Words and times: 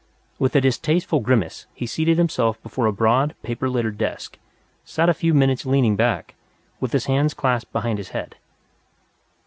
With 0.39 0.55
a 0.55 0.61
distasteful 0.61 1.19
grimace, 1.19 1.67
he 1.75 1.85
seated 1.85 2.17
himself 2.17 2.59
before 2.63 2.87
a 2.87 2.91
broad, 2.91 3.35
paper 3.43 3.69
littered 3.69 3.99
desk, 3.99 4.39
sat 4.83 5.09
a 5.09 5.13
few 5.13 5.31
minutes 5.31 5.63
leaning 5.63 5.95
back, 5.95 6.33
with 6.79 6.91
his 6.91 7.05
hands 7.05 7.35
clasped 7.35 7.71
behind 7.71 7.99
his 7.99 8.09
head. 8.09 8.37